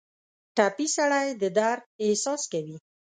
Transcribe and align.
ټپي 0.55 0.87
سړی 0.97 1.27
د 1.41 1.43
درد 1.57 1.83
احساس 2.03 2.41
کوي. 2.51 2.77